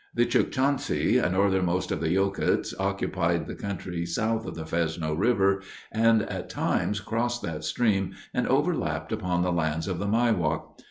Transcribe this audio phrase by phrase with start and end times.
[0.15, 6.23] The Chukchansi, northernmost of the Yokuts, occupied the country south of the Fresno River and
[6.23, 10.73] at times crossed that stream and overlapped upon the lands of the Miwok.